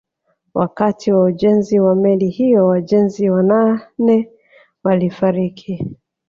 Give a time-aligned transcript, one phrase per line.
[0.53, 4.29] Wakati wa ujenzi wa meli hiyo wajenzi wanane
[4.83, 5.87] walifariki